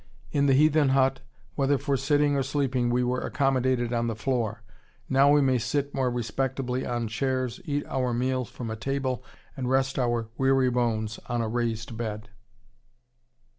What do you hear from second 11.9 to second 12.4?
bed.